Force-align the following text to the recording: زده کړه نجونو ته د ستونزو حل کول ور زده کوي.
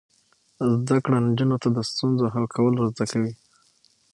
زده 0.83 0.97
کړه 1.05 1.17
نجونو 1.27 1.55
ته 1.63 1.67
د 1.75 1.77
ستونزو 1.91 2.25
حل 2.33 2.45
کول 2.55 2.73
ور 2.75 2.87
زده 2.93 3.05
کوي. 3.11 3.33